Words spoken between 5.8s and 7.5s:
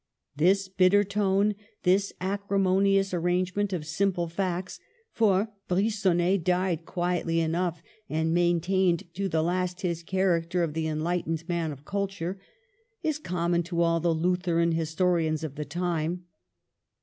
gonnet died quietly